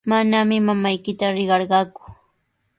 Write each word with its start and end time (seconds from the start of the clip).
Manami 0.09 0.57
mamaykita 0.67 1.25
riqarqaaku. 1.35 2.01